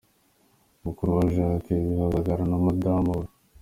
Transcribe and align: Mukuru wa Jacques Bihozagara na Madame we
Mukuru 0.83 1.09
wa 1.17 1.25
Jacques 1.33 1.81
Bihozagara 1.87 2.43
na 2.51 2.57
Madame 2.65 3.09
we 3.19 3.25